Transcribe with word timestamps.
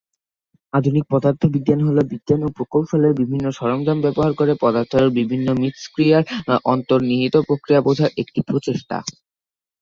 আধুনিক 0.73 1.05
পদার্থবিজ্ঞান 1.11 1.79
হলো 1.87 2.01
বিজ্ঞান 2.11 2.41
ও 2.43 2.55
প্রকৌশলের 2.57 3.13
বিভিন্ন 3.21 3.45
সরঞ্জাম 3.51 3.97
ব্যবহার 4.05 4.31
করে 4.39 4.53
পদার্থের 4.63 5.05
বিভিন্ন 5.19 5.47
মিথস্ক্রিয়ার 5.61 6.23
অন্তর্নিহিত 6.65 7.35
প্রক্রিয়া 7.47 7.81
বোঝার 7.87 8.11
একটি 8.21 8.39
প্রচেষ্টা। 8.49 8.97